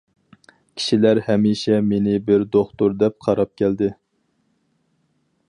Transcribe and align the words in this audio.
كىشىلەر 0.79 1.21
ھەمىشە 1.27 1.77
مېنى 1.91 2.15
بىر 2.31 2.47
دوختۇر 2.57 2.97
دەپ 3.03 3.19
قاراپ 3.27 3.53
كەلدى. 3.63 3.93